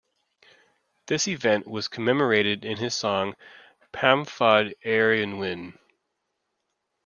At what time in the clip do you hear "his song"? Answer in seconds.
2.77-3.35